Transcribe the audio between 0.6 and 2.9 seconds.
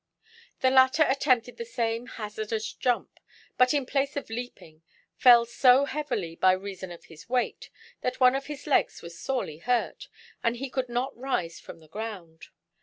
The latter attempted the same hazardous